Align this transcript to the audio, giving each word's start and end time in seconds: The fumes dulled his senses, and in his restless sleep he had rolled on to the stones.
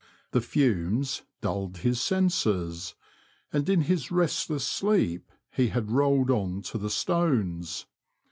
The 0.31 0.41
fumes 0.41 1.21
dulled 1.41 1.77
his 1.77 2.01
senses, 2.01 2.95
and 3.53 3.69
in 3.69 3.81
his 3.81 4.09
restless 4.09 4.65
sleep 4.65 5.31
he 5.51 5.67
had 5.67 5.91
rolled 5.91 6.31
on 6.31 6.63
to 6.63 6.79
the 6.79 6.89
stones. 6.89 7.85